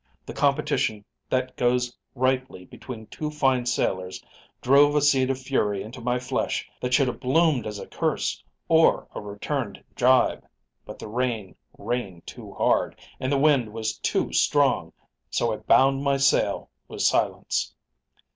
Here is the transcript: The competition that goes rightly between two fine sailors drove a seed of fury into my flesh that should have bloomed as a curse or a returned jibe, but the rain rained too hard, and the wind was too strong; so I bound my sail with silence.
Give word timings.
The 0.25 0.33
competition 0.33 1.05
that 1.29 1.55
goes 1.55 1.95
rightly 2.15 2.65
between 2.65 3.05
two 3.05 3.29
fine 3.29 3.67
sailors 3.67 4.19
drove 4.59 4.95
a 4.95 5.01
seed 5.03 5.29
of 5.29 5.37
fury 5.39 5.83
into 5.83 6.01
my 6.01 6.17
flesh 6.17 6.67
that 6.81 6.91
should 6.91 7.07
have 7.07 7.19
bloomed 7.19 7.67
as 7.67 7.77
a 7.77 7.85
curse 7.85 8.43
or 8.67 9.07
a 9.13 9.21
returned 9.21 9.83
jibe, 9.95 10.43
but 10.87 10.97
the 10.97 11.07
rain 11.07 11.55
rained 11.77 12.25
too 12.25 12.51
hard, 12.55 12.99
and 13.19 13.31
the 13.31 13.37
wind 13.37 13.71
was 13.73 13.99
too 13.99 14.33
strong; 14.33 14.91
so 15.29 15.53
I 15.53 15.57
bound 15.57 16.01
my 16.03 16.17
sail 16.17 16.71
with 16.87 17.03
silence. 17.03 17.71